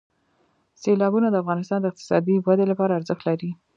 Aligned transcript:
سیلابونه 0.81 1.27
د 1.29 1.35
افغانستان 1.43 1.79
د 1.81 1.85
اقتصادي 1.89 2.35
ودې 2.45 2.65
لپاره 2.71 2.97
ارزښت 2.99 3.21
لري. 3.29 3.51